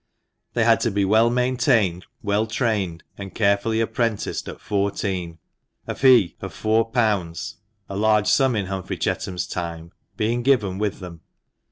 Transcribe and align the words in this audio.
They 0.55 0.63
had 0.63 0.79
to 0.79 0.89
be 0.89 1.05
well 1.05 1.29
maintained, 1.29 2.07
well 2.23 2.47
trained, 2.47 3.03
and 3.19 3.35
carefully 3.35 3.79
apprenticed 3.79 4.49
at 4.49 4.59
fourteen, 4.59 5.37
a 5.85 5.93
fee 5.93 6.35
of 6.41 6.55
four 6.55 6.89
pounds 6.89 7.57
(a 7.87 7.95
large 7.95 8.25
sum 8.25 8.55
in 8.55 8.65
Humphrey 8.65 8.97
Chetham's 8.97 9.45
time) 9.45 9.91
being 10.17 10.41
given 10.41 10.79
with 10.79 11.01
them. 11.01 11.21